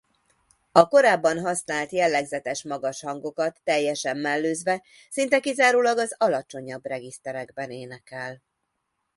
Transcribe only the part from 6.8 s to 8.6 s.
regiszterekben énekel.